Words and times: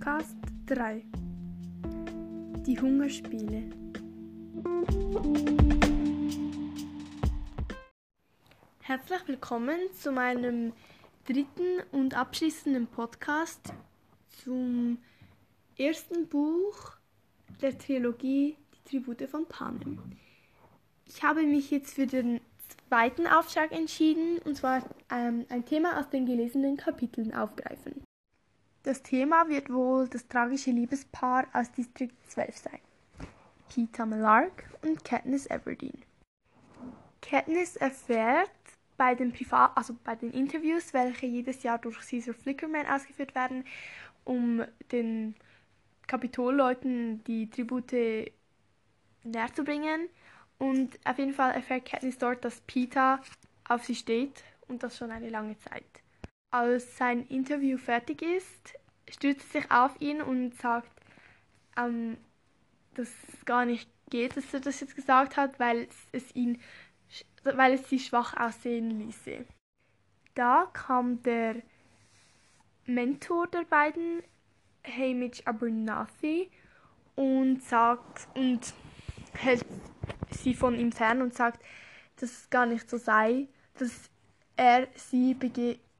Podcast 0.00 0.36
3 0.64 1.04
Die 2.64 2.80
Hungerspiele 2.80 3.64
Herzlich 8.80 9.20
willkommen 9.26 9.78
zu 9.92 10.10
meinem 10.10 10.72
dritten 11.26 11.82
und 11.92 12.14
abschließenden 12.14 12.86
Podcast 12.86 13.74
zum 14.42 14.96
ersten 15.76 16.26
Buch 16.28 16.92
der 17.60 17.76
Trilogie 17.76 18.56
Die 18.72 18.90
Tribute 18.90 19.28
von 19.28 19.44
Panem. 19.46 20.00
Ich 21.04 21.22
habe 21.22 21.42
mich 21.42 21.70
jetzt 21.70 21.96
für 21.96 22.06
den 22.06 22.40
zweiten 22.88 23.26
Aufschlag 23.26 23.70
entschieden, 23.70 24.38
und 24.46 24.56
zwar 24.56 24.82
ähm, 25.10 25.44
ein 25.50 25.66
Thema 25.66 26.00
aus 26.00 26.08
den 26.08 26.24
gelesenen 26.24 26.78
Kapiteln 26.78 27.34
aufgreifen. 27.34 28.02
Das 28.82 29.02
Thema 29.02 29.46
wird 29.48 29.70
wohl 29.70 30.08
das 30.08 30.26
tragische 30.26 30.70
Liebespaar 30.70 31.46
aus 31.52 31.70
Distrikt 31.72 32.14
12 32.30 32.56
sein. 32.56 32.80
Peter 33.68 34.06
Malark 34.06 34.64
und 34.82 35.04
Katniss 35.04 35.46
Everdeen. 35.46 36.02
Katniss 37.20 37.76
erfährt 37.76 38.50
bei 38.96 39.14
den 39.14 39.32
Privat 39.32 39.76
also 39.76 39.96
bei 40.02 40.16
den 40.16 40.30
Interviews, 40.30 40.94
welche 40.94 41.26
jedes 41.26 41.62
Jahr 41.62 41.78
durch 41.78 41.98
Caesar 42.08 42.34
Flickerman 42.34 42.86
ausgeführt 42.86 43.34
werden, 43.34 43.64
um 44.24 44.64
den 44.92 45.34
Kapitolleuten 46.06 47.22
die 47.24 47.50
Tribute 47.50 48.32
näher 49.24 49.52
zu 49.54 49.62
bringen. 49.62 50.08
Und 50.58 50.98
auf 51.04 51.18
jeden 51.18 51.34
Fall 51.34 51.52
erfährt 51.52 51.84
Katniss 51.84 52.16
dort, 52.16 52.44
dass 52.46 52.62
Peter 52.62 53.20
auf 53.68 53.84
sie 53.84 53.94
steht 53.94 54.42
und 54.68 54.82
das 54.82 54.96
schon 54.96 55.10
eine 55.10 55.28
lange 55.28 55.58
Zeit. 55.58 55.84
Als 56.50 56.96
sein 56.96 57.26
Interview 57.26 57.78
fertig 57.78 58.22
ist, 58.22 58.74
stürzt 59.08 59.52
sich 59.52 59.70
auf 59.70 60.00
ihn 60.00 60.20
und 60.20 60.54
sagt, 60.54 60.90
ähm, 61.76 62.16
dass 62.94 63.08
es 63.32 63.44
gar 63.44 63.64
nicht 63.64 63.88
geht, 64.10 64.36
dass 64.36 64.52
er 64.52 64.60
das 64.60 64.80
jetzt 64.80 64.96
gesagt 64.96 65.36
hat, 65.36 65.60
weil 65.60 65.88
es 66.12 66.34
ihn, 66.34 66.60
weil 67.44 67.74
es 67.74 67.88
sie 67.88 67.98
schwach 67.98 68.36
aussehen 68.36 68.90
ließe. 68.90 69.46
Da 70.34 70.68
kam 70.72 71.22
der 71.22 71.56
Mentor 72.86 73.46
der 73.46 73.64
beiden, 73.64 74.22
Hamish 74.84 75.42
Abernathy, 75.46 76.50
und 77.14 77.62
sagt 77.62 78.28
und 78.34 78.72
hält 79.34 79.64
sie 80.30 80.54
von 80.54 80.78
ihm 80.78 80.90
fern 80.90 81.22
und 81.22 81.34
sagt, 81.34 81.62
dass 82.16 82.30
es 82.30 82.50
gar 82.50 82.66
nicht 82.66 82.88
so 82.88 82.96
sei, 82.96 83.48
dass 83.78 84.10
er 84.56 84.88
sie 84.94 85.34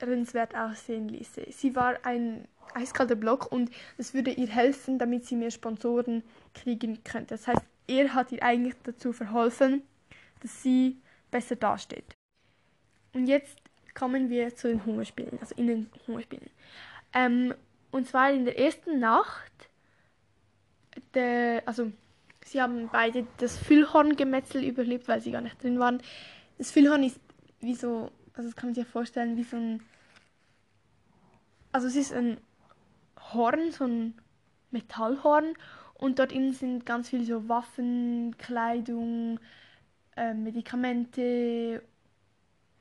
begehrenswert 0.01 0.55
aussehen 0.55 1.09
ließe. 1.09 1.47
Sie 1.51 1.77
war 1.77 2.05
ein 2.05 2.49
eiskalter 2.75 3.17
Block 3.17 3.51
und 3.51 3.71
es 3.99 4.15
würde 4.15 4.31
ihr 4.31 4.49
helfen, 4.49 4.99
damit 4.99 5.27
sie 5.27 5.37
mehr 5.37 5.51
Sponsoren 5.51 6.23
kriegen 6.55 7.03
könnte. 7.05 7.35
Das 7.35 7.47
heißt, 7.47 7.63
er 7.87 8.15
hat 8.15 8.33
ihr 8.33 8.43
eigentlich 8.43 8.75
dazu 8.85 9.13
verholfen, 9.13 9.83
dass 10.41 10.63
sie 10.63 11.01
besser 11.31 11.57
dasteht. 11.57 12.15
Und 13.13 13.27
jetzt 13.27 13.57
kommen 13.95 14.31
wir 14.31 14.55
zu 14.55 14.69
den 14.69 14.85
Hungerspielen, 14.85 15.39
also 15.41 15.55
in 15.57 15.67
den 15.67 15.91
Hungerspielen. 16.07 16.49
Ähm, 17.13 17.55
und 17.91 18.07
zwar 18.07 18.31
in 18.31 18.45
der 18.45 18.59
ersten 18.59 19.01
Nacht, 19.01 19.53
der, 21.15 21.63
also 21.67 21.91
sie 22.45 22.63
haben 22.63 22.89
beide 22.93 23.27
das 23.39 23.59
Füllhorngemetzel 23.59 24.63
überlebt, 24.63 25.09
weil 25.09 25.21
sie 25.21 25.33
gar 25.33 25.41
nicht 25.41 25.61
drin 25.63 25.81
waren. 25.81 26.01
Das 26.59 26.71
Füllhorn 26.71 27.03
ist 27.03 27.19
wie 27.61 27.75
so, 27.75 28.11
also 28.35 28.49
das 28.49 28.57
kann 28.57 28.69
man 28.69 28.75
sich 28.75 28.87
vorstellen, 28.87 29.37
wie 29.37 29.45
so 29.45 29.57
ein, 29.57 29.83
also 31.73 31.87
es 31.87 31.97
ist 31.97 32.13
ein 32.13 32.39
Horn, 33.33 33.73
so 33.73 33.85
ein 33.85 34.15
Metallhorn 34.71 35.55
und 35.95 36.19
dort 36.19 36.33
innen 36.33 36.53
sind 36.53 36.87
ganz 36.87 37.09
viele 37.11 37.25
so 37.25 37.49
Waffen, 37.49 38.37
Kleidung, 38.39 39.39
äh, 40.17 40.35
Medikamente, 40.35 41.83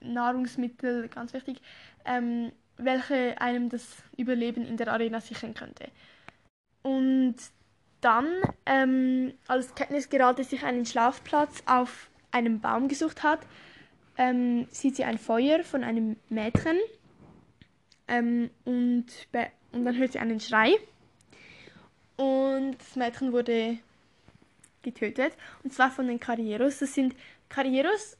Nahrungsmittel, 0.01 1.09
ganz 1.09 1.33
wichtig, 1.33 1.61
ähm, 2.05 2.51
welche 2.77 3.39
einem 3.41 3.69
das 3.69 4.03
Überleben 4.17 4.65
in 4.65 4.77
der 4.77 4.91
Arena 4.91 5.19
sichern 5.19 5.53
könnte. 5.53 5.89
Und 6.81 7.35
dann, 8.01 8.27
ähm, 8.65 9.33
als 9.47 9.75
Katniss 9.75 10.09
gerade 10.09 10.43
sich 10.43 10.63
einen 10.63 10.85
Schlafplatz 10.85 11.61
auf 11.65 12.09
einem 12.31 12.61
Baum 12.61 12.87
gesucht 12.87 13.23
hat, 13.23 13.39
ähm, 14.19 14.67
sieht 14.69 14.97
sie 14.97 15.05
ein 15.05 15.17
Feuer 15.17 15.63
von 15.63 15.83
einem 15.83 16.17
Mädchen 16.27 16.77
ähm, 18.09 18.49
und, 18.65 19.05
und 19.71 19.85
dann 19.85 19.97
hört 19.97 20.11
sie 20.11 20.19
einen 20.19 20.41
Schrei 20.41 20.75
und 22.17 22.75
das 22.77 22.97
Mädchen 22.97 23.31
wurde 23.31 23.79
getötet 24.83 25.33
und 25.63 25.73
zwar 25.73 25.89
von 25.89 26.07
den 26.07 26.19
Karrieros. 26.19 26.79
Das 26.79 26.93
sind 26.93 27.15
Karrieros, 27.47 28.17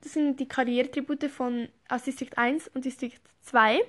das 0.00 0.12
sind 0.12 0.38
die 0.38 0.46
Karrieretribute 0.46 1.24
von 1.24 1.68
aus 1.88 2.04
Distrikt 2.04 2.38
1 2.38 2.68
und 2.68 2.84
Distrikt 2.84 3.20
2 3.42 3.80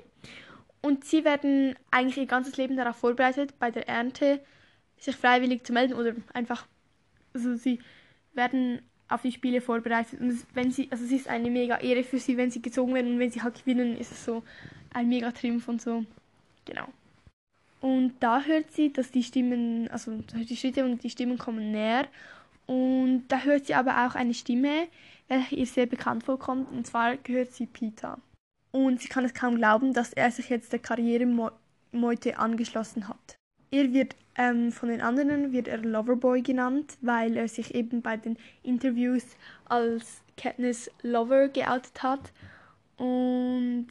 und 0.82 1.06
sie 1.06 1.24
werden 1.24 1.76
eigentlich 1.92 2.18
ihr 2.18 2.26
ganzes 2.26 2.58
Leben 2.58 2.78
darauf 2.78 2.96
vorbereitet, 2.96 3.60
bei 3.60 3.70
der 3.70 3.88
Ernte 3.88 4.44
sich 4.98 5.16
freiwillig 5.16 5.64
zu 5.64 5.72
melden 5.72 5.94
oder 5.94 6.16
einfach, 6.34 6.66
also 7.36 7.56
sie 7.56 7.78
werden 8.34 8.82
auf 9.10 9.22
die 9.22 9.32
Spiele 9.32 9.62
vorbereitet 9.62 10.20
und 10.20 10.46
wenn 10.54 10.72
sie, 10.72 10.88
also 10.92 11.06
es 11.06 11.12
ist 11.12 11.28
eine 11.28 11.50
mega 11.50 11.78
Ehre 11.78 12.04
für 12.04 12.20
sie, 12.20 12.38
wenn 12.38 12.52
sie 12.52 12.62
gezogen 12.62 12.94
werden 12.94 13.14
und 13.14 13.20
wenn 13.20 13.32
sie 13.32 13.42
halt 13.42 13.60
gewinnen, 13.60 13.98
ist 13.98 14.12
es 14.12 14.26
so 14.26 14.44
ein 14.94 15.08
mega 15.08 15.32
Triumph 15.32 15.68
und 15.68 15.82
so, 15.82 16.04
genau. 16.66 16.88
Und 17.80 18.16
da 18.20 18.42
hört 18.42 18.72
sie, 18.72 18.92
dass 18.92 19.12
die 19.12 19.24
Stimmen, 19.24 19.88
also 19.90 20.12
die 20.34 20.58
Schritte 20.58 20.84
und 20.84 21.04
die 21.04 21.10
Stimmen 21.10 21.38
kommen 21.38 21.72
näher 21.72 22.08
und 22.66 23.26
da 23.30 23.40
hört 23.42 23.68
sie 23.68 23.76
aber 23.76 24.06
auch 24.06 24.16
eine 24.16 24.34
Stimme, 24.34 24.88
welche 25.28 25.56
ihr 25.56 25.66
sehr 25.66 25.86
bekannt 25.86 26.24
vorkommt 26.24 26.72
und 26.72 26.86
zwar 26.86 27.18
gehört 27.18 27.54
sie 27.54 27.68
Peter. 27.68 28.18
Und 28.72 29.02
sie 29.02 29.08
kann 29.08 29.26
es 29.26 29.34
kaum 29.34 29.56
glauben, 29.56 29.94
dass 29.94 30.14
er 30.14 30.30
sich 30.32 30.50
jetzt 30.50 30.72
der 30.74 30.80
Karrieremeute 30.80 32.38
angeschlossen 32.38 33.08
hat. 33.08 33.37
Er 33.72 33.94
wird 33.94 34.16
ähm, 34.38 34.72
von 34.72 34.90
den 34.90 35.02
anderen 35.02 35.52
wird 35.52 35.68
er 35.68 35.80
Loverboy 35.80 36.42
genannt, 36.42 36.98
weil 37.02 37.36
er 37.36 37.48
sich 37.48 37.74
eben 37.74 38.02
bei 38.02 38.18
den 38.18 38.38
Interviews 38.64 39.26
als 39.66 40.22
Katniss 40.38 40.92
Lover 41.02 41.50
geoutet 41.50 42.04
hat. 42.04 42.32
Und 42.98 43.88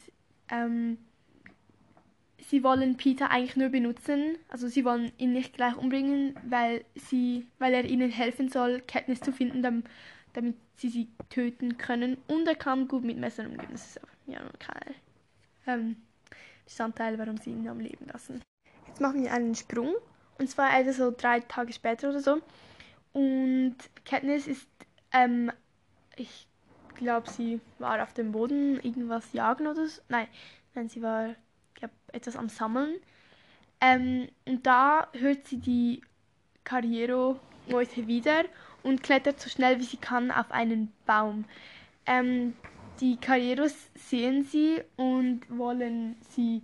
ähm, 0.49 0.97
sie 2.39 2.63
wollen 2.63 2.95
Peter 2.95 3.29
eigentlich 3.29 3.57
nur 3.57 3.69
benutzen, 3.69 4.37
also 4.47 4.67
sie 4.67 4.85
wollen 4.85 5.11
ihn 5.17 5.33
nicht 5.33 5.53
gleich 5.53 5.75
umbringen, 5.75 6.35
weil 6.47 6.85
sie, 6.95 7.45
weil 7.59 7.73
er 7.73 7.83
ihnen 7.83 8.09
helfen 8.09 8.49
soll, 8.49 8.81
Katniss 8.87 9.19
zu 9.19 9.33
finden, 9.33 9.61
damit, 9.61 9.85
damit 10.33 10.55
sie 10.77 10.89
sie 10.89 11.09
töten 11.29 11.77
können. 11.77 12.17
Und 12.27 12.47
er 12.47 12.55
kann 12.55 12.87
gut 12.87 13.03
mit 13.03 13.17
Messern 13.17 13.47
umgehen. 13.47 13.69
Das 13.71 13.87
ist 13.87 14.01
ja 14.27 14.41
nur 14.41 14.53
kein 14.59 14.95
ähm, 15.67 15.95
Bestandteil, 16.63 17.17
warum 17.17 17.37
sie 17.37 17.51
ihn 17.51 17.67
am 17.67 17.79
Leben 17.79 18.05
lassen. 18.07 18.41
Jetzt 18.97 19.03
machen 19.03 19.21
wir 19.21 19.31
einen 19.31 19.53
Sprung. 19.53 19.93
Und 20.39 20.49
zwar 20.49 20.75
etwa 20.75 20.91
so 20.91 21.13
drei 21.15 21.39
Tage 21.41 21.71
später 21.71 22.09
oder 22.09 22.19
so. 22.19 22.41
Und 23.13 23.75
Katniss 24.05 24.47
ist, 24.47 24.67
ähm, 25.11 25.51
ich 26.15 26.47
glaube, 26.95 27.29
sie 27.29 27.61
war 27.77 28.01
auf 28.01 28.15
dem 28.15 28.31
Boden 28.31 28.79
irgendwas 28.79 29.33
jagen 29.33 29.67
oder 29.67 29.85
so. 29.85 30.01
Nein, 30.09 30.27
nein, 30.73 30.89
sie 30.89 31.03
war, 31.03 31.35
glaube 31.75 31.93
etwas 32.11 32.35
am 32.35 32.49
Sammeln. 32.49 32.95
Ähm, 33.81 34.29
und 34.47 34.65
da 34.65 35.09
hört 35.13 35.45
sie 35.45 35.57
die 35.57 36.01
Carriero-Leute 36.63 38.07
wieder 38.07 38.45
und 38.81 39.03
klettert 39.03 39.39
so 39.39 39.47
schnell 39.47 39.77
wie 39.77 39.83
sie 39.83 39.97
kann 39.97 40.31
auf 40.31 40.51
einen 40.51 40.91
Baum. 41.05 41.45
Ähm, 42.07 42.55
die 42.99 43.17
Carrieros 43.17 43.75
sehen 43.93 44.43
sie 44.43 44.81
und 44.95 45.41
wollen 45.55 46.15
sie 46.31 46.63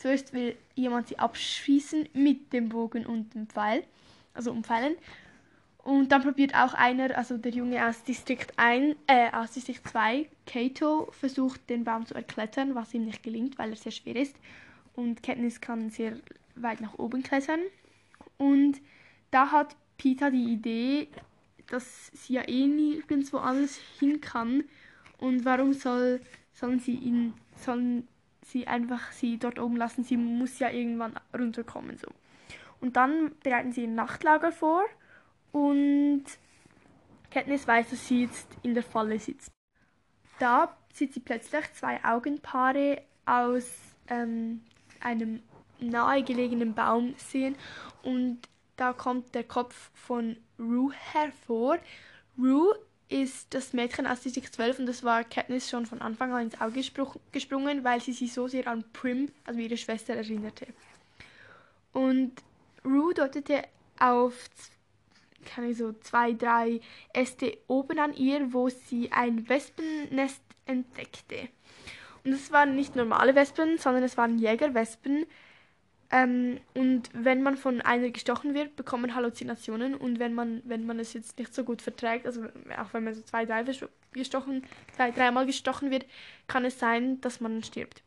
Zuerst 0.00 0.32
will 0.32 0.56
jemand 0.74 1.08
sie 1.08 1.18
abschießen 1.18 2.08
mit 2.14 2.54
dem 2.54 2.70
Bogen 2.70 3.04
und 3.04 3.34
dem 3.34 3.46
Pfeil, 3.46 3.84
also 4.32 4.50
umfallen. 4.50 4.96
Und 5.76 6.10
dann 6.10 6.22
probiert 6.22 6.54
auch 6.54 6.72
einer, 6.72 7.16
also 7.18 7.36
der 7.36 7.52
Junge 7.52 7.86
aus 7.86 8.02
Distrikt 8.02 8.58
1, 8.58 8.96
äh, 9.06 9.30
aus 9.30 9.52
Distrikt 9.52 9.86
2, 9.88 10.26
Kato, 10.46 11.10
versucht 11.12 11.68
den 11.68 11.84
Baum 11.84 12.06
zu 12.06 12.14
erklettern, 12.14 12.74
was 12.74 12.94
ihm 12.94 13.04
nicht 13.04 13.22
gelingt, 13.22 13.58
weil 13.58 13.70
er 13.70 13.76
sehr 13.76 13.92
schwer 13.92 14.16
ist. 14.16 14.36
Und 14.94 15.22
Katniss 15.22 15.60
kann 15.60 15.90
sehr 15.90 16.16
weit 16.54 16.80
nach 16.80 16.98
oben 16.98 17.22
klettern. 17.22 17.60
Und 18.38 18.80
da 19.30 19.52
hat 19.52 19.76
Peter 19.98 20.30
die 20.30 20.52
Idee, 20.52 21.08
dass 21.68 22.08
sie 22.14 22.34
ja 22.34 22.48
eh 22.48 22.66
nirgendwo 22.66 23.36
anders 23.36 23.78
hin 23.98 24.22
kann. 24.22 24.64
Und 25.18 25.44
warum 25.44 25.74
soll, 25.74 26.22
sollen 26.54 26.80
sie 26.80 26.94
ihn, 26.94 27.34
sollen 27.54 28.08
sie 28.50 28.66
einfach 28.66 29.12
sie 29.12 29.38
dort 29.38 29.58
oben 29.58 29.76
lassen. 29.76 30.04
Sie 30.04 30.16
muss 30.16 30.58
ja 30.58 30.70
irgendwann 30.70 31.14
runterkommen 31.36 31.96
so. 31.96 32.08
Und 32.80 32.96
dann 32.96 33.32
bereiten 33.42 33.72
sie 33.72 33.84
ein 33.84 33.94
Nachtlager 33.94 34.52
vor 34.52 34.84
und 35.52 36.24
Katniss 37.30 37.66
weiß, 37.66 37.90
dass 37.90 38.08
sie 38.08 38.24
jetzt 38.24 38.48
in 38.62 38.74
der 38.74 38.82
Falle 38.82 39.18
sitzt. 39.18 39.52
Da 40.38 40.76
sieht 40.92 41.12
sie 41.12 41.20
plötzlich 41.20 41.72
zwei 41.74 42.02
Augenpaare 42.04 43.02
aus 43.26 43.70
ähm, 44.08 44.62
einem 45.00 45.42
nahegelegenen 45.78 46.74
Baum 46.74 47.14
sehen 47.16 47.56
und 48.02 48.40
da 48.76 48.92
kommt 48.92 49.34
der 49.34 49.44
Kopf 49.44 49.90
von 49.94 50.36
Rue 50.58 50.92
hervor. 50.92 51.78
Rue 52.38 52.74
ist 53.10 53.52
das 53.52 53.72
Mädchen 53.72 54.06
aus 54.06 54.20
Distrikt 54.20 54.54
12 54.54 54.78
und 54.78 54.86
das 54.86 55.02
war 55.02 55.24
Katniss 55.24 55.68
schon 55.68 55.84
von 55.84 56.00
Anfang 56.00 56.32
an 56.32 56.42
ins 56.42 56.60
Auge 56.60 56.80
gesprungen, 57.32 57.84
weil 57.84 58.00
sie 58.00 58.12
sich 58.12 58.32
so 58.32 58.48
sehr 58.48 58.66
an 58.68 58.84
Prim, 58.92 59.30
also 59.44 59.60
ihre 59.60 59.76
Schwester, 59.76 60.14
erinnerte. 60.14 60.66
Und 61.92 62.32
Rue 62.84 63.12
deutete 63.12 63.64
auf 63.98 64.34
keine 65.44 65.74
so 65.74 65.92
zwei, 66.00 66.32
drei 66.32 66.80
Äste 67.12 67.58
oben 67.66 67.98
an 67.98 68.14
ihr, 68.14 68.52
wo 68.52 68.68
sie 68.68 69.10
ein 69.10 69.48
Wespennest 69.48 70.42
entdeckte. 70.66 71.48
Und 72.24 72.32
es 72.32 72.52
waren 72.52 72.76
nicht 72.76 72.96
normale 72.96 73.34
Wespen, 73.34 73.78
sondern 73.78 74.02
es 74.04 74.16
waren 74.16 74.38
Jägerwespen. 74.38 75.26
Ähm, 76.12 76.58
und 76.74 77.08
wenn 77.12 77.42
man 77.42 77.56
von 77.56 77.80
einer 77.80 78.10
gestochen 78.10 78.54
wird, 78.54 78.74
bekommt 78.76 79.02
man 79.02 79.14
Halluzinationen. 79.14 79.94
Und 79.94 80.18
wenn 80.18 80.34
man, 80.34 80.62
wenn 80.64 80.86
man 80.86 80.98
es 80.98 81.12
jetzt 81.12 81.38
nicht 81.38 81.54
so 81.54 81.64
gut 81.64 81.82
verträgt, 81.82 82.26
also 82.26 82.44
auch 82.78 82.92
wenn 82.92 83.04
man 83.04 83.14
so 83.14 83.22
zwei, 83.22 83.46
drei 83.46 83.64
gestochen, 84.12 84.64
zwei, 84.96 85.12
dreimal 85.12 85.46
gestochen 85.46 85.90
wird, 85.90 86.06
kann 86.48 86.64
es 86.64 86.78
sein, 86.78 87.20
dass 87.20 87.40
man 87.40 87.62
stirbt. 87.62 88.02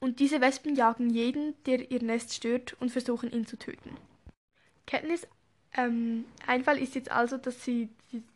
Und 0.00 0.18
diese 0.18 0.40
Wespen 0.40 0.74
jagen 0.74 1.10
jeden, 1.10 1.54
der 1.64 1.92
ihr 1.92 2.02
Nest 2.02 2.34
stört 2.34 2.74
und 2.80 2.90
versuchen 2.90 3.30
ihn 3.30 3.46
zu 3.46 3.56
töten. 3.56 3.96
Katniss 4.84 5.28
ähm, 5.74 6.24
Einfall 6.46 6.78
ist 6.78 6.94
jetzt 6.96 7.10
also, 7.10 7.38
dass 7.38 7.64
sie 7.64 7.88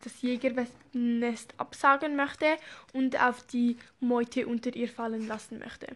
das 0.03 0.23
Jägerwespennest 0.23 1.55
absagen 1.59 2.17
möchte 2.17 2.47
und 2.93 3.21
auf 3.21 3.45
die 3.47 3.77
Meute 4.01 4.47
unter 4.47 4.75
ihr 4.75 4.89
fallen 4.89 5.27
lassen 5.27 5.59
möchte. 5.59 5.89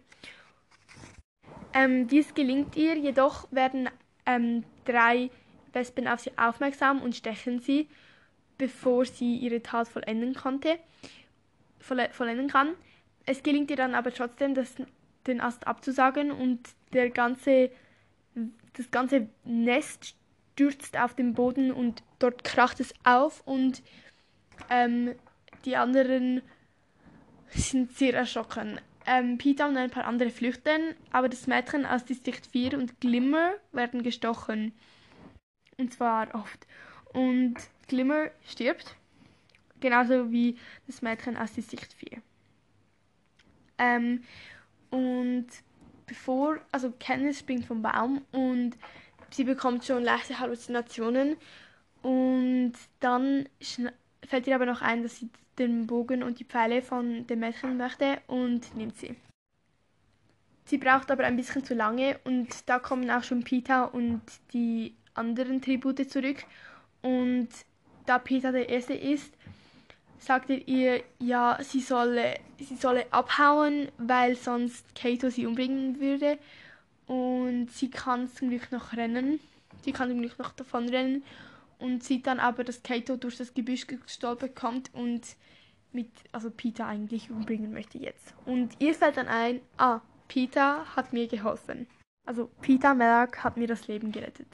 Ähm, 1.72 2.08
dies 2.08 2.34
gelingt 2.34 2.76
ihr, 2.76 2.96
jedoch 2.96 3.50
werden 3.52 3.88
ähm, 4.26 4.64
drei 4.84 5.30
Wespen 5.72 6.08
auf 6.08 6.20
sie 6.20 6.32
aufmerksam 6.36 7.00
und 7.00 7.14
stechen 7.14 7.60
sie, 7.60 7.88
bevor 8.58 9.04
sie 9.04 9.36
ihre 9.36 9.62
Tat 9.62 9.88
vollenden 9.88 10.34
konnte, 10.34 10.78
vollenden 11.78 12.48
kann. 12.48 12.74
Es 13.24 13.42
gelingt 13.42 13.70
ihr 13.70 13.76
dann 13.76 13.94
aber 13.94 14.12
trotzdem, 14.12 14.54
das, 14.54 14.74
den 15.26 15.40
Ast 15.40 15.66
abzusagen 15.66 16.30
und 16.30 16.60
der 16.92 17.10
ganze, 17.10 17.70
das 18.74 18.90
ganze 18.90 19.28
Nest 19.44 20.16
stürzt 20.52 20.98
auf 20.98 21.14
den 21.14 21.34
Boden 21.34 21.72
und 21.72 22.02
dort 22.18 22.44
kracht 22.44 22.80
es 22.80 22.92
auf 23.04 23.42
und 23.46 23.82
ähm, 24.68 25.14
die 25.64 25.76
anderen 25.76 26.42
sind 27.48 27.96
sehr 27.96 28.14
erschrocken. 28.14 28.80
Ähm, 29.12 29.38
Peter 29.38 29.66
und 29.66 29.76
ein 29.76 29.90
paar 29.90 30.04
andere 30.04 30.30
flüchten, 30.30 30.94
aber 31.10 31.28
das 31.28 31.48
Mädchen 31.48 31.84
aus 31.84 32.04
Distrikt 32.04 32.46
4 32.46 32.78
und 32.78 33.00
Glimmer 33.00 33.54
werden 33.72 34.04
gestochen. 34.04 34.72
Und 35.78 35.92
zwar 35.92 36.32
oft. 36.32 36.64
Und 37.12 37.56
Glimmer 37.88 38.30
stirbt, 38.46 38.94
genauso 39.80 40.30
wie 40.30 40.56
das 40.86 41.02
Mädchen 41.02 41.36
aus 41.36 41.54
Distrikt 41.54 41.92
4. 41.92 42.22
Ähm, 43.78 44.22
und 44.90 45.48
bevor, 46.06 46.60
also 46.70 46.92
Candice 47.00 47.40
springt 47.40 47.64
vom 47.64 47.82
Baum 47.82 48.24
und 48.30 48.76
sie 49.30 49.42
bekommt 49.42 49.84
schon 49.84 50.04
leichte 50.04 50.38
Halluzinationen 50.38 51.36
und 52.02 52.74
dann 53.00 53.48
fällt 54.24 54.46
ihr 54.46 54.54
aber 54.54 54.66
noch 54.66 54.82
ein, 54.82 55.02
dass 55.02 55.18
sie 55.18 55.30
den 55.60 55.86
Bogen 55.86 56.22
und 56.22 56.40
die 56.40 56.44
Pfeile 56.44 56.82
von 56.82 57.26
dem 57.26 57.40
Mädchen 57.40 57.76
möchte 57.76 58.18
und 58.26 58.74
nimmt 58.74 58.96
sie. 58.96 59.14
Sie 60.64 60.78
braucht 60.78 61.10
aber 61.10 61.24
ein 61.24 61.36
bisschen 61.36 61.64
zu 61.64 61.74
lange 61.74 62.18
und 62.24 62.68
da 62.68 62.78
kommen 62.78 63.10
auch 63.10 63.22
schon 63.22 63.44
Peter 63.44 63.92
und 63.92 64.22
die 64.52 64.94
anderen 65.14 65.60
Tribute 65.60 66.10
zurück 66.10 66.44
und 67.02 67.48
da 68.06 68.18
Peter 68.18 68.52
der 68.52 68.68
Erste 68.68 68.94
ist, 68.94 69.32
sagt 70.18 70.50
er 70.50 70.66
ihr, 70.68 71.02
ja, 71.18 71.58
sie 71.60 71.80
solle, 71.80 72.34
sie 72.58 72.76
solle 72.76 73.06
abhauen, 73.12 73.88
weil 73.98 74.36
sonst 74.36 74.94
Kato 74.94 75.28
sie 75.28 75.46
umbringen 75.46 76.00
würde 76.00 76.38
und 77.06 77.68
sie 77.70 77.90
kann 77.90 78.28
zum 78.28 78.50
Glück 78.50 78.70
noch 78.70 78.92
rennen. 78.94 79.40
Sie 79.82 79.92
kann 79.92 80.08
zum 80.08 80.20
Glück 80.20 80.38
noch 80.38 80.52
davon 80.52 80.88
rennen 80.88 81.22
und 81.80 82.04
sieht 82.04 82.26
dann 82.26 82.40
aber, 82.40 82.64
dass 82.64 82.82
Kato 82.82 83.16
durch 83.16 83.36
das 83.36 83.54
Gebüsch 83.54 83.86
gestolpert 83.86 84.54
kommt 84.54 84.94
und 84.94 85.22
mit, 85.92 86.08
also 86.32 86.50
Peter 86.50 86.86
eigentlich 86.86 87.30
umbringen 87.30 87.72
möchte 87.72 87.98
jetzt. 87.98 88.34
Und 88.46 88.74
ihr 88.78 88.94
fällt 88.94 89.16
dann 89.16 89.28
ein, 89.28 89.60
ah, 89.76 90.00
Peter 90.28 90.84
hat 90.94 91.12
mir 91.12 91.26
geholfen. 91.26 91.86
Also 92.26 92.48
Peter 92.60 92.94
Melak 92.94 93.42
hat 93.42 93.56
mir 93.56 93.66
das 93.66 93.88
Leben 93.88 94.12
gerettet. 94.12 94.46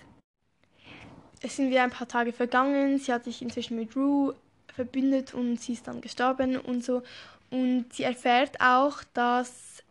Es 1.42 1.56
sind 1.56 1.68
wieder 1.70 1.82
ein 1.82 1.90
paar 1.90 2.08
Tage 2.08 2.32
vergangen, 2.32 2.98
sie 2.98 3.12
hat 3.12 3.24
sich 3.24 3.42
inzwischen 3.42 3.76
mit 3.76 3.94
Rue 3.94 4.34
verbündet 4.72 5.34
und 5.34 5.60
sie 5.60 5.74
ist 5.74 5.86
dann 5.86 6.00
gestorben 6.00 6.56
und 6.56 6.82
so. 6.82 7.02
Und 7.50 7.92
sie 7.92 8.04
erfährt 8.04 8.60
auch, 8.60 9.04
dass 9.12 9.82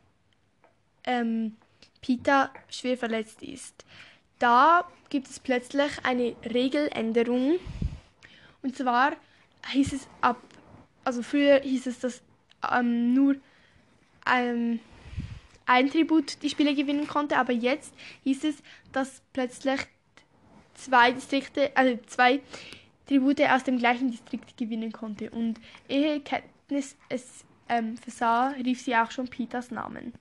ähm, 1.03 1.55
Peter 2.01 2.51
schwer 2.69 2.97
verletzt 2.97 3.43
ist. 3.43 3.85
Da 4.39 4.87
gibt 5.09 5.27
es 5.27 5.39
plötzlich 5.39 5.91
eine 6.03 6.35
Regeländerung. 6.43 7.59
Und 8.61 8.75
zwar 8.75 9.13
hieß 9.71 9.93
es 9.93 10.07
ab, 10.21 10.37
also 11.03 11.21
früher 11.21 11.61
hieß 11.61 11.87
es, 11.87 11.99
dass 11.99 12.21
ähm, 12.71 13.13
nur 13.13 13.35
ähm, 14.29 14.79
ein 15.65 15.89
Tribut 15.89 16.41
die 16.41 16.49
Spiele 16.49 16.75
gewinnen 16.75 17.07
konnte, 17.07 17.37
aber 17.37 17.53
jetzt 17.53 17.93
hieß 18.23 18.43
es, 18.43 18.55
dass 18.91 19.21
plötzlich 19.33 19.81
zwei 20.75 21.11
Distrikte, 21.11 21.71
also 21.75 21.97
zwei 22.07 22.41
Tribute 23.07 23.41
aus 23.41 23.63
dem 23.63 23.77
gleichen 23.77 24.11
Distrikt 24.11 24.57
gewinnen 24.57 24.91
konnte. 24.91 25.29
Und 25.29 25.59
ehe 25.87 26.21
Katniss 26.21 26.95
es 27.09 27.45
ähm, 27.69 27.97
versah, 27.97 28.49
rief 28.49 28.81
sie 28.81 28.95
auch 28.95 29.11
schon 29.11 29.27
Peters 29.27 29.71
Namen. 29.71 30.13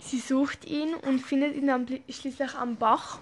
Sie 0.00 0.20
sucht 0.20 0.64
ihn 0.64 0.94
und 0.94 1.20
findet 1.20 1.56
ihn 1.56 1.66
dann 1.66 1.86
schließlich 2.08 2.54
am 2.54 2.76
Bach. 2.76 3.20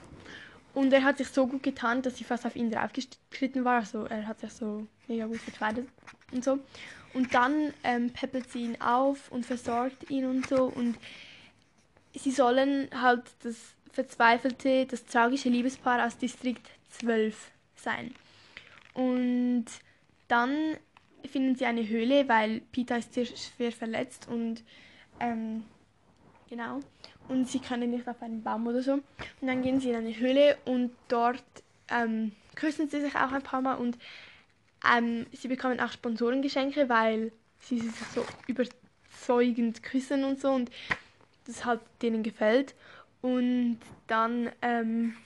Und 0.76 0.92
er 0.92 1.04
hat 1.04 1.16
sich 1.16 1.28
so 1.28 1.46
gut 1.46 1.62
getan, 1.62 2.02
dass 2.02 2.18
sie 2.18 2.24
fast 2.24 2.44
auf 2.44 2.54
ihn 2.54 2.70
draufgeschritten 2.70 3.64
war. 3.64 3.78
Also 3.78 4.04
er 4.04 4.26
hat 4.26 4.40
sich 4.40 4.52
so 4.52 4.86
mega 5.08 5.24
gut 5.24 5.38
verkleidet 5.38 5.88
und 6.32 6.44
so. 6.44 6.58
Und 7.14 7.32
dann 7.32 7.72
ähm, 7.82 8.10
peppelt 8.10 8.50
sie 8.50 8.64
ihn 8.64 8.80
auf 8.82 9.32
und 9.32 9.46
versorgt 9.46 10.10
ihn 10.10 10.26
und 10.26 10.46
so. 10.46 10.64
Und 10.64 10.98
sie 12.14 12.30
sollen 12.30 12.90
halt 12.92 13.22
das 13.42 13.56
verzweifelte, 13.90 14.84
das 14.84 15.06
tragische 15.06 15.48
Liebespaar 15.48 16.06
aus 16.06 16.18
Distrikt 16.18 16.68
12 16.90 17.52
sein. 17.76 18.14
Und 18.92 19.64
dann 20.28 20.76
finden 21.26 21.56
sie 21.56 21.64
eine 21.64 21.88
Höhle, 21.88 22.28
weil 22.28 22.60
Peter 22.72 22.98
ist 22.98 23.14
sehr 23.14 23.24
schwer 23.24 23.72
verletzt 23.72 24.28
und 24.28 24.62
ähm, 25.20 25.64
Genau. 26.48 26.80
Und 27.28 27.48
sie 27.48 27.58
können 27.58 27.90
nicht 27.90 28.08
auf 28.08 28.22
einen 28.22 28.42
Baum 28.42 28.66
oder 28.66 28.82
so. 28.82 28.94
Und 28.94 29.04
dann 29.42 29.62
gehen 29.62 29.80
sie 29.80 29.90
in 29.90 29.96
eine 29.96 30.16
Höhle 30.16 30.56
und 30.64 30.92
dort 31.08 31.42
ähm, 31.88 32.32
küssen 32.54 32.88
sie 32.88 33.00
sich 33.00 33.14
auch 33.16 33.32
ein 33.32 33.42
paar 33.42 33.60
Mal 33.60 33.74
und 33.74 33.98
ähm, 34.96 35.26
sie 35.32 35.48
bekommen 35.48 35.80
auch 35.80 35.90
Sponsorengeschenke, 35.90 36.88
weil 36.88 37.32
sie 37.60 37.80
sich 37.80 37.94
so 38.14 38.24
überzeugend 38.46 39.82
küssen 39.82 40.24
und 40.24 40.40
so 40.40 40.50
und 40.50 40.70
das 41.46 41.64
halt 41.64 41.80
denen 42.02 42.22
gefällt. 42.22 42.74
Und 43.22 43.78
dann, 44.06 44.50
ähm, 44.62 45.16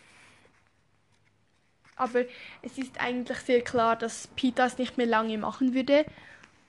aber 1.96 2.24
es 2.62 2.78
ist 2.78 2.98
eigentlich 3.00 3.38
sehr 3.38 3.62
klar, 3.62 3.96
dass 3.96 4.28
Peter 4.28 4.64
es 4.64 4.78
nicht 4.78 4.96
mehr 4.96 5.06
lange 5.06 5.36
machen 5.36 5.74
würde. 5.74 6.06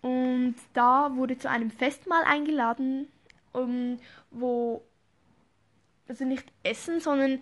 Und 0.01 0.55
da 0.73 1.15
wurde 1.15 1.37
zu 1.37 1.49
einem 1.49 1.71
Festmahl 1.71 2.23
eingeladen 2.23 3.07
um, 3.53 3.97
wo 4.29 4.83
also 6.07 6.25
nicht 6.25 6.51
essen, 6.63 6.99
sondern 6.99 7.41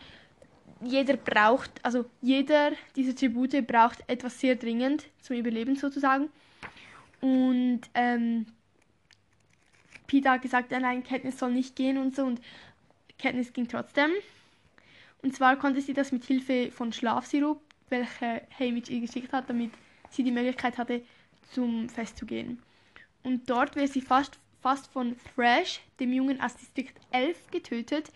jeder 0.82 1.18
braucht, 1.18 1.84
also 1.84 2.06
jeder 2.22 2.72
dieser 2.96 3.16
Tribute 3.16 3.66
braucht 3.66 4.04
etwas 4.08 4.40
sehr 4.40 4.56
dringend 4.56 5.06
zum 5.22 5.36
Überleben 5.36 5.76
sozusagen. 5.76 6.30
Und 7.20 7.82
ähm, 7.94 8.46
Peter 10.08 10.32
hat 10.32 10.42
gesagt, 10.42 10.72
nein, 10.72 11.04
Katniss 11.04 11.40
soll 11.40 11.52
nicht 11.52 11.76
gehen 11.76 11.98
und 11.98 12.16
so 12.16 12.24
und 12.24 12.42
Katniss 13.18 13.52
ging 13.54 13.68
trotzdem. 13.68 14.12
Und 15.22 15.36
zwar 15.36 15.58
konnte 15.58 15.82
sie 15.82 15.94
das 15.94 16.12
mit 16.12 16.24
Hilfe 16.24 16.72
von 16.72 16.94
Schlafsirup, 16.94 17.62
welche 17.90 18.44
Haymitch 18.58 18.90
ihr 18.90 19.02
geschickt 19.02 19.34
hat, 19.34 19.50
damit 19.50 19.72
sie 20.10 20.24
die 20.24 20.32
Möglichkeit 20.32 20.78
hatte, 20.78 21.04
zum 21.52 21.90
Fest 21.90 22.18
zu 22.18 22.26
gehen. 22.26 22.62
Und 23.24 23.50
dort 23.50 23.76
wäre 23.76 23.88
sie 23.88 24.02
fast 24.02 24.40
fast 24.62 24.88
von 24.92 25.16
Thrash, 25.36 25.82
dem 26.00 26.14
Jungen 26.14 26.42
aus 26.42 26.56
Distrikt 26.56 27.00
11, 27.12 27.52
getötet, 27.52 28.12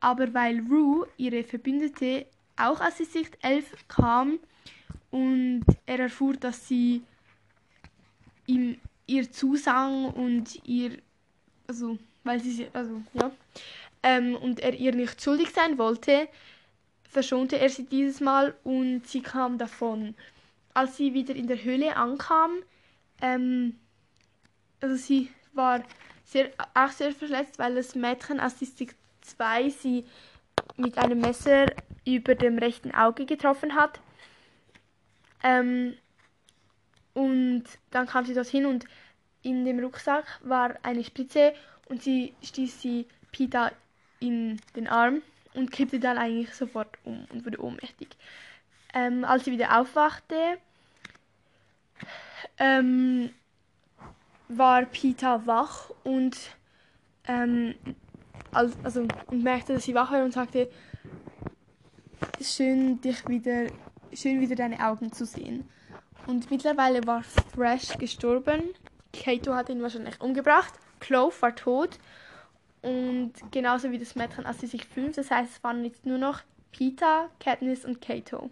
aber 0.00 0.32
weil 0.34 0.60
Rue, 0.68 1.06
ihre 1.16 1.44
Verbündete, 1.44 2.26
auch 2.56 2.80
aus 2.80 2.96
Distrikt 2.96 3.42
11 3.44 3.88
kam 3.88 4.38
und 5.10 5.64
er 5.86 6.00
erfuhr, 6.00 6.34
dass 6.34 6.68
sie 6.68 7.02
ihm 8.46 8.78
ihr 9.06 9.30
zusang 9.30 10.06
und 10.06 10.60
ihr, 10.66 10.98
also 11.66 11.98
weil 12.24 12.40
sie, 12.40 12.68
also, 12.72 13.02
ja, 13.14 13.30
ähm, 14.02 14.36
und 14.36 14.60
er 14.60 14.74
ihr 14.74 14.94
nicht 14.94 15.22
schuldig 15.22 15.50
sein 15.50 15.78
wollte, 15.78 16.28
verschonte 17.08 17.58
er 17.58 17.68
sie 17.68 17.84
dieses 17.84 18.20
Mal 18.20 18.54
und 18.64 19.06
sie 19.06 19.22
kam 19.22 19.58
davon. 19.58 20.14
Als 20.74 20.96
sie 20.96 21.14
wieder 21.14 21.34
in 21.34 21.46
der 21.46 21.62
Höhle 21.62 21.96
ankam, 21.96 22.62
ähm, 23.20 23.76
also 24.80 24.96
sie 24.96 25.30
war 25.52 25.82
sehr, 26.24 26.50
auch 26.74 26.90
sehr 26.90 27.12
verletzt, 27.12 27.58
weil 27.58 27.74
das 27.74 27.94
Mädchen 27.94 28.40
aus 28.40 28.56
Distrikt 28.56 28.96
2 29.22 29.70
sie 29.70 30.04
mit 30.76 30.98
einem 30.98 31.20
Messer 31.20 31.66
über 32.04 32.34
dem 32.34 32.58
rechten 32.58 32.92
Auge 32.92 33.26
getroffen 33.26 33.74
hat. 33.74 34.00
Ähm, 35.42 35.96
und 37.14 37.64
dann 37.90 38.06
kam 38.06 38.24
sie 38.24 38.34
dorthin 38.34 38.66
und 38.66 38.86
in 39.42 39.64
dem 39.64 39.80
Rucksack 39.80 40.40
war 40.42 40.76
eine 40.82 41.04
Spritze 41.04 41.52
und 41.88 42.02
sie 42.02 42.34
stieß 42.42 42.80
sie 42.80 43.06
Pita 43.32 43.72
in 44.20 44.60
den 44.76 44.88
Arm 44.88 45.22
und 45.54 45.70
kippte 45.72 45.98
dann 45.98 46.16
eigentlich 46.16 46.54
sofort 46.54 46.96
um 47.04 47.26
und 47.30 47.44
wurde 47.44 47.62
ohnmächtig. 47.62 48.08
Ähm, 48.94 49.24
als 49.24 49.44
sie 49.44 49.52
wieder 49.52 49.78
aufwachte, 49.78 50.58
ähm, 52.58 53.30
war 54.58 54.84
Pita 54.84 55.46
wach 55.46 55.90
und 56.04 56.36
ähm, 57.26 57.74
also 58.52 59.06
und 59.26 59.42
merkte, 59.42 59.74
dass 59.74 59.84
sie 59.84 59.94
wach 59.94 60.12
war 60.12 60.24
und 60.24 60.32
sagte, 60.32 60.70
schön 62.40 63.00
dich 63.00 63.26
wieder, 63.28 63.66
schön 64.12 64.40
wieder 64.40 64.56
deine 64.56 64.84
Augen 64.86 65.12
zu 65.12 65.24
sehen. 65.24 65.68
Und 66.26 66.50
mittlerweile 66.50 67.04
war 67.06 67.22
Thrash 67.54 67.96
gestorben. 67.98 68.62
Kato 69.12 69.54
hat 69.54 69.68
ihn 69.68 69.82
wahrscheinlich 69.82 70.20
umgebracht. 70.20 70.72
Clove 71.00 71.34
war 71.40 71.54
tot. 71.54 71.98
Und 72.82 73.32
genauso 73.50 73.90
wie 73.90 73.98
das 73.98 74.14
Mädchen, 74.14 74.46
als 74.46 74.60
sie 74.60 74.66
sich 74.66 74.86
fühlt. 74.86 75.18
Das 75.18 75.30
heißt, 75.30 75.50
es 75.56 75.64
waren 75.64 75.84
jetzt 75.84 76.06
nur 76.06 76.18
noch 76.18 76.40
Peter, 76.70 77.28
Katniss 77.40 77.84
und 77.84 78.00
Kato. 78.00 78.50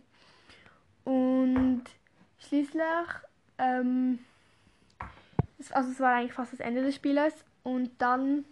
Und 1.04 1.85
schließlich, 2.38 2.83
ähm, 3.59 4.19
also 5.71 5.90
es 5.90 6.00
war 6.00 6.14
eigentlich 6.14 6.33
fast 6.33 6.52
das 6.52 6.61
Ende 6.61 6.83
des 6.83 6.95
Spieles. 6.95 7.35
Und 7.62 7.90
dann 7.99 8.45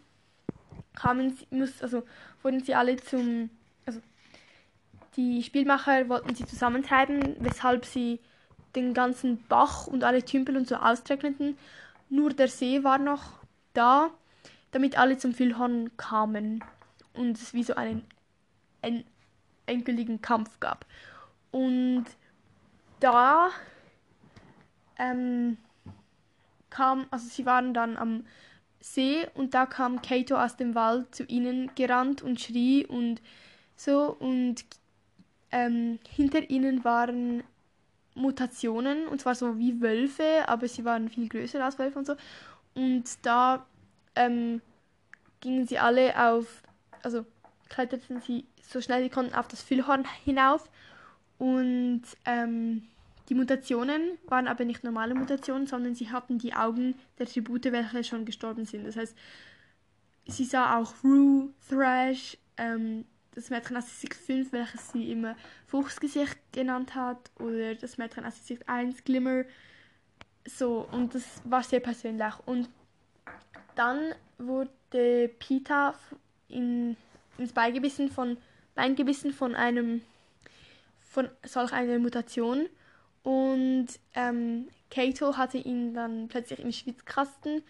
kamen 0.94 1.36
sie, 1.36 1.46
muss, 1.50 1.82
also 1.82 2.02
wurden 2.42 2.62
sie 2.62 2.74
alle 2.74 2.96
zum, 2.96 3.50
also 3.86 4.00
die 5.16 5.42
Spielmacher 5.42 6.08
wollten 6.08 6.34
sie 6.34 6.44
zusammentreiben, 6.44 7.36
weshalb 7.40 7.84
sie 7.84 8.20
den 8.76 8.94
ganzen 8.94 9.42
Bach 9.48 9.86
und 9.86 10.04
alle 10.04 10.24
Tümpel 10.24 10.56
und 10.56 10.68
so 10.68 10.76
austrockneten. 10.76 11.56
Nur 12.10 12.30
der 12.30 12.48
See 12.48 12.84
war 12.84 12.98
noch 12.98 13.38
da, 13.74 14.10
damit 14.70 14.98
alle 14.98 15.18
zum 15.18 15.32
Füllhorn 15.32 15.96
kamen 15.96 16.62
und 17.14 17.36
es 17.38 17.54
wie 17.54 17.62
so 17.62 17.74
einen 17.74 18.04
en 18.82 19.04
endgültigen 19.66 20.22
Kampf 20.22 20.60
gab. 20.60 20.86
Und 21.50 22.06
da 23.00 23.50
ähm, 24.98 25.58
kam, 26.78 27.06
also 27.10 27.28
sie 27.28 27.44
waren 27.44 27.74
dann 27.74 27.96
am 27.96 28.24
See 28.80 29.26
und 29.34 29.54
da 29.54 29.66
kam 29.66 30.00
Kato 30.00 30.36
aus 30.36 30.56
dem 30.56 30.76
Wald 30.76 31.12
zu 31.12 31.24
ihnen 31.24 31.70
gerannt 31.74 32.22
und 32.22 32.40
schrie 32.40 32.86
und 32.86 33.20
so 33.76 34.16
und 34.18 34.64
ähm, 35.50 35.98
hinter 36.08 36.48
ihnen 36.48 36.84
waren 36.84 37.42
Mutationen, 38.14 39.08
und 39.08 39.20
zwar 39.20 39.34
so 39.34 39.58
wie 39.58 39.80
Wölfe, 39.80 40.44
aber 40.46 40.68
sie 40.68 40.84
waren 40.84 41.08
viel 41.08 41.28
größer 41.28 41.64
als 41.64 41.78
Wölfe 41.78 41.98
und 41.98 42.06
so. 42.06 42.14
Und 42.74 43.04
da 43.22 43.66
ähm, 44.14 44.60
gingen 45.40 45.66
sie 45.66 45.78
alle 45.78 46.14
auf, 46.16 46.62
also 47.02 47.24
kletterten 47.68 48.20
sie 48.20 48.44
so 48.62 48.80
schnell 48.80 49.02
sie 49.02 49.10
konnten 49.10 49.34
auf 49.34 49.48
das 49.48 49.62
Füllhorn 49.62 50.04
hinauf. 50.24 50.68
Und 51.38 52.02
ähm, 52.24 52.86
die 53.28 53.34
Mutationen 53.34 54.18
waren 54.26 54.48
aber 54.48 54.64
nicht 54.64 54.84
normale 54.84 55.14
Mutationen, 55.14 55.66
sondern 55.66 55.94
sie 55.94 56.10
hatten 56.10 56.38
die 56.38 56.54
Augen 56.54 56.94
der 57.18 57.26
Tribute, 57.26 57.64
welche 57.66 58.04
schon 58.04 58.24
gestorben 58.24 58.64
sind. 58.64 58.86
Das 58.86 58.96
heißt, 58.96 59.16
sie 60.26 60.44
sah 60.44 60.78
auch 60.78 60.94
Rue, 61.04 61.50
Thrash, 61.68 62.38
ähm, 62.56 63.04
das 63.34 63.50
Mädchen 63.50 63.76
aus 63.76 63.86
Distrikt 63.86 64.14
5, 64.14 64.52
welches 64.52 64.92
sie 64.92 65.12
immer 65.12 65.36
Fuchsgesicht 65.66 66.38
genannt 66.52 66.94
hat, 66.94 67.30
oder 67.38 67.74
das 67.74 67.98
Mädchen 67.98 68.24
aus 68.24 68.36
Distrikt 68.36 68.68
1, 68.68 69.04
Glimmer. 69.04 69.44
So, 70.46 70.88
und 70.90 71.14
das 71.14 71.42
war 71.44 71.62
sehr 71.62 71.80
persönlich. 71.80 72.34
Und 72.46 72.68
dann 73.74 74.14
wurde 74.38 75.28
Pita 75.38 75.94
in, 76.48 76.96
ins 77.36 77.52
Bein 77.52 77.74
gebissen 77.74 78.10
von, 78.10 78.38
Bein 78.74 78.96
gebissen 78.96 79.32
von 79.32 79.54
einem 79.54 80.00
von 81.10 81.28
solch 81.44 81.72
einer 81.72 81.98
Mutation 81.98 82.68
und 83.22 83.88
ähm, 84.14 84.68
Kato 84.90 85.36
hatte 85.36 85.58
ihn 85.58 85.94
dann 85.94 86.28
plötzlich 86.28 86.60
im 86.60 86.72
Schwitzkasten 86.72 87.62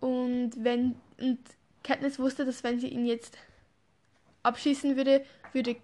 und 0.00 0.52
wenn 0.56 0.96
und 1.18 1.38
Katniss 1.82 2.18
wusste, 2.18 2.44
dass 2.44 2.64
wenn 2.64 2.80
sie 2.80 2.88
ihn 2.88 3.06
jetzt 3.06 3.38
abschießen 4.42 4.96
würde, 4.96 5.24
würde 5.52 5.76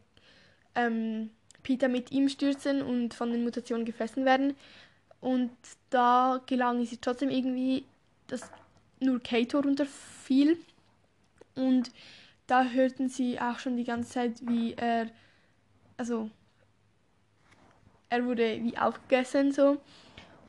ähm, 0.74 1.30
Peter 1.62 1.88
mit 1.88 2.10
ihm 2.10 2.28
stürzen 2.28 2.82
und 2.82 3.14
von 3.14 3.30
den 3.30 3.44
Mutationen 3.44 3.86
gefressen 3.86 4.24
werden. 4.24 4.56
Und 5.20 5.50
da 5.90 6.40
gelang 6.46 6.80
es 6.80 6.98
trotzdem 7.00 7.30
irgendwie, 7.30 7.84
dass 8.26 8.50
nur 9.00 9.20
Kato 9.20 9.60
runterfiel. 9.60 10.58
Und 11.54 11.92
da 12.46 12.64
hörten 12.64 13.08
sie 13.08 13.40
auch 13.40 13.58
schon 13.58 13.76
die 13.76 13.84
ganze 13.84 14.10
Zeit, 14.10 14.46
wie 14.46 14.74
er, 14.74 15.08
also 15.96 16.30
er 18.12 18.24
wurde 18.24 18.62
wie 18.62 18.76
aufgegessen 18.76 19.52
so. 19.52 19.78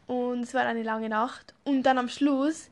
Und 0.07 0.41
es 0.41 0.53
war 0.53 0.63
eine 0.63 0.83
lange 0.83 1.09
Nacht. 1.09 1.53
Und 1.63 1.83
dann 1.83 1.97
am 1.97 2.09
Schluss 2.09 2.69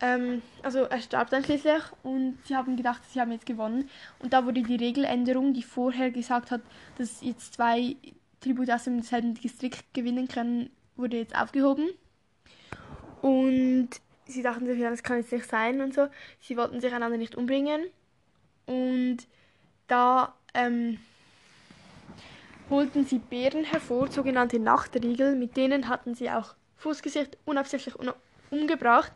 ähm, 0.00 0.40
also 0.62 0.84
er 0.84 1.00
starb 1.00 1.28
dann 1.28 1.44
schließlich 1.44 1.82
und 2.02 2.38
sie 2.46 2.56
haben 2.56 2.76
gedacht, 2.76 3.02
sie 3.10 3.20
haben 3.20 3.32
jetzt 3.32 3.44
gewonnen. 3.44 3.88
Und 4.18 4.32
da 4.32 4.46
wurde 4.46 4.62
die 4.62 4.76
Regeländerung, 4.76 5.52
die 5.52 5.62
vorher 5.62 6.10
gesagt 6.10 6.50
hat, 6.50 6.62
dass 6.96 7.20
jetzt 7.20 7.54
zwei 7.54 7.96
Tribute 8.40 8.70
aus 8.70 8.84
demselben 8.84 9.34
Distrikt 9.34 9.92
gewinnen 9.92 10.26
können, 10.26 10.70
wurde 10.96 11.18
jetzt 11.18 11.36
aufgehoben. 11.36 11.90
Und 13.20 13.90
sie 14.24 14.42
dachten 14.42 14.64
sich, 14.64 14.78
ja, 14.78 14.88
das 14.88 15.02
kann 15.02 15.18
jetzt 15.18 15.32
nicht 15.32 15.48
sein 15.48 15.82
und 15.82 15.92
so. 15.92 16.08
Sie 16.40 16.56
wollten 16.56 16.80
sich 16.80 16.94
einander 16.94 17.18
nicht 17.18 17.34
umbringen. 17.34 17.82
Und 18.64 19.18
da 19.86 20.34
ähm, 20.54 20.98
holten 22.70 23.04
sie 23.04 23.18
Bären 23.18 23.64
hervor, 23.64 24.10
sogenannte 24.10 24.58
Nachtriegel. 24.58 25.34
Mit 25.36 25.56
denen 25.56 25.88
hatten 25.88 26.14
sie 26.14 26.30
auch 26.30 26.54
Fußgesicht 26.76 27.36
unabsichtlich 27.44 27.94
umgebracht. 28.50 29.12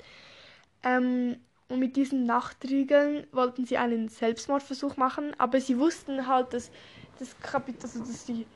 Ähm, 0.82 1.36
und 1.68 1.78
mit 1.78 1.96
diesen 1.96 2.24
Nachtriegeln 2.24 3.26
wollten 3.32 3.64
sie 3.64 3.78
einen 3.78 4.08
Selbstmordversuch 4.08 4.96
machen, 4.96 5.32
aber 5.38 5.60
sie 5.60 5.78
wussten 5.78 6.26
halt, 6.26 6.52
dass 6.52 6.70
das, 7.18 7.38
Kapit 7.40 7.82
also 7.82 8.00
dass 8.00 8.26
die, 8.26 8.46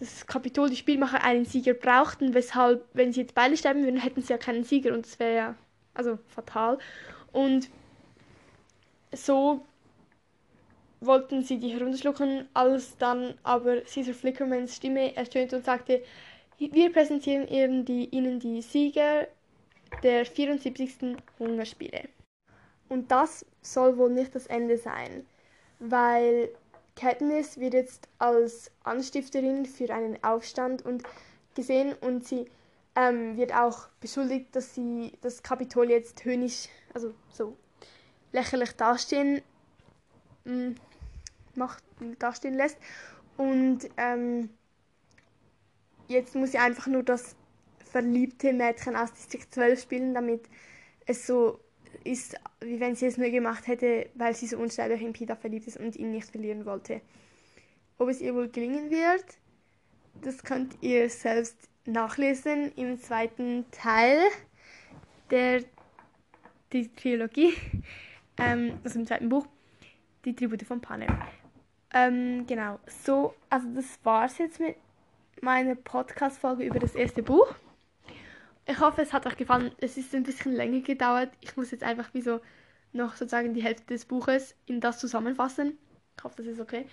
das 0.00 0.26
Kapitol, 0.26 0.70
die 0.70 0.76
Spielmacher, 0.76 1.22
einen 1.22 1.44
Sieger 1.44 1.74
brauchten, 1.74 2.32
weshalb, 2.32 2.86
wenn 2.94 3.12
sie 3.12 3.20
jetzt 3.20 3.34
beide 3.34 3.56
sterben 3.56 3.84
würden, 3.84 4.00
hätten 4.00 4.22
sie 4.22 4.32
ja 4.32 4.38
keinen 4.38 4.64
Sieger 4.64 4.94
und 4.94 5.04
das 5.04 5.18
wäre 5.18 5.36
ja 5.36 5.54
also 5.92 6.18
fatal. 6.26 6.78
Und 7.32 7.68
so 9.12 9.64
wollten 11.06 11.42
sie 11.42 11.58
die 11.58 11.72
herunterschlucken, 11.72 12.48
als 12.54 12.96
dann 12.98 13.34
aber 13.42 13.82
Caesar 13.82 14.14
Flickermans 14.14 14.76
Stimme 14.76 15.14
ertönte 15.16 15.56
und 15.56 15.64
sagte, 15.64 16.02
wir 16.58 16.92
präsentieren 16.92 17.48
ihnen 17.48 17.84
die, 17.84 18.06
ihnen 18.06 18.38
die 18.38 18.62
Sieger 18.62 19.26
der 20.02 20.24
74. 20.24 21.16
Hungerspiele. 21.38 22.08
Und 22.88 23.10
das 23.10 23.44
soll 23.62 23.96
wohl 23.96 24.10
nicht 24.10 24.34
das 24.34 24.46
Ende 24.46 24.78
sein, 24.78 25.26
weil 25.78 26.50
Katniss 26.96 27.58
wird 27.58 27.74
jetzt 27.74 28.08
als 28.18 28.70
Anstifterin 28.84 29.66
für 29.66 29.92
einen 29.92 30.22
Aufstand 30.22 30.84
und 30.84 31.02
gesehen 31.54 31.94
und 32.00 32.26
sie 32.26 32.46
ähm, 32.94 33.36
wird 33.36 33.52
auch 33.52 33.88
beschuldigt, 34.00 34.54
dass 34.54 34.74
sie 34.74 35.12
das 35.20 35.42
Kapitol 35.42 35.90
jetzt 35.90 36.24
höhnisch, 36.24 36.68
also 36.92 37.12
so 37.30 37.56
lächerlich 38.32 38.72
dastehen 38.72 39.42
mm, 40.44 40.72
macht, 41.56 41.82
dastehen 42.18 42.54
lässt 42.54 42.78
und 43.36 43.80
ähm, 43.96 44.50
jetzt 46.08 46.34
muss 46.34 46.52
sie 46.52 46.58
einfach 46.58 46.86
nur 46.86 47.02
das 47.02 47.36
verliebte 47.90 48.52
Mädchen 48.52 48.96
aus 48.96 49.12
Distrikt 49.12 49.54
12 49.54 49.80
spielen, 49.80 50.14
damit 50.14 50.42
es 51.06 51.26
so 51.26 51.60
ist, 52.02 52.36
wie 52.60 52.80
wenn 52.80 52.96
sie 52.96 53.06
es 53.06 53.16
nur 53.16 53.30
gemacht 53.30 53.66
hätte, 53.66 54.08
weil 54.14 54.34
sie 54.34 54.46
so 54.46 54.58
unsterblich 54.58 55.02
in 55.02 55.12
Peter 55.12 55.36
verliebt 55.36 55.66
ist 55.66 55.78
und 55.78 55.96
ihn 55.96 56.10
nicht 56.10 56.28
verlieren 56.30 56.66
wollte. 56.66 57.00
Ob 57.98 58.08
es 58.08 58.20
ihr 58.20 58.34
wohl 58.34 58.48
gelingen 58.48 58.90
wird, 58.90 59.24
das 60.22 60.42
könnt 60.42 60.76
ihr 60.80 61.08
selbst 61.08 61.56
nachlesen 61.86 62.72
im 62.76 62.98
zweiten 63.00 63.66
Teil 63.70 64.18
der 65.30 65.62
die 66.72 66.88
Trilogie. 66.94 67.54
Ähm, 68.36 68.80
also 68.82 68.98
im 68.98 69.06
zweiten 69.06 69.28
Buch, 69.28 69.46
die 70.24 70.34
Tribute 70.34 70.64
von 70.64 70.80
Panem. 70.80 71.06
Ähm, 71.94 72.44
genau, 72.48 72.80
so, 72.86 73.34
also 73.48 73.68
das 73.72 74.00
war 74.02 74.24
es 74.24 74.36
jetzt 74.38 74.58
mit 74.58 74.76
meiner 75.40 75.76
Podcast-Folge 75.76 76.64
über 76.64 76.80
das 76.80 76.96
erste 76.96 77.22
Buch. 77.22 77.54
Ich 78.66 78.80
hoffe, 78.80 79.02
es 79.02 79.12
hat 79.12 79.26
euch 79.26 79.36
gefallen. 79.36 79.70
Es 79.78 79.96
ist 79.96 80.12
ein 80.12 80.24
bisschen 80.24 80.52
länger 80.52 80.80
gedauert. 80.80 81.30
Ich 81.40 81.56
muss 81.56 81.70
jetzt 81.70 81.84
einfach 81.84 82.12
wie 82.12 82.20
so 82.20 82.40
noch 82.92 83.14
sozusagen 83.14 83.54
die 83.54 83.62
Hälfte 83.62 83.86
des 83.86 84.06
Buches 84.06 84.56
in 84.66 84.80
das 84.80 84.98
zusammenfassen. 84.98 85.78
Ich 86.18 86.24
hoffe, 86.24 86.36
das 86.38 86.46
ist 86.46 86.60
okay. 86.60 86.86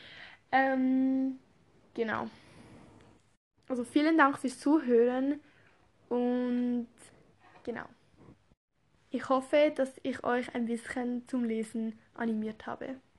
Ähm, 0.52 1.40
genau. 1.96 2.28
Also 3.70 3.84
vielen 3.84 4.18
Dank 4.20 4.38
fürs 4.38 4.60
Zuhören 4.60 5.40
und 6.10 6.88
genau. 7.64 7.86
Ich 9.10 9.30
hoffe, 9.30 9.74
dass 9.76 10.00
ich 10.04 10.24
euch 10.24 10.54
ein 10.54 10.68
bisschen 10.68 11.28
zum 11.28 11.44
Lesen 11.44 11.98
animiert 12.14 12.68
habe. 12.68 13.02